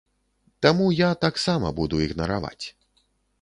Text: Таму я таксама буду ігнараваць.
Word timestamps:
Таму 0.65 0.87
я 0.99 1.09
таксама 1.25 1.67
буду 1.81 2.01
ігнараваць. 2.07 2.65